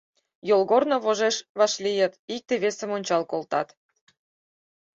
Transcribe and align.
Йолгорно 0.49 0.97
вожеш 1.05 1.35
вашлийыт, 1.59 2.13
икте-весым 2.35 2.89
ончал 2.97 3.23
колтат. 3.31 3.67